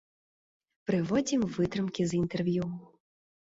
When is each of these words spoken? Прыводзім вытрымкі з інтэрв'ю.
Прыводзім 0.89 1.41
вытрымкі 1.59 2.01
з 2.13 2.19
інтэрв'ю. 2.21 2.65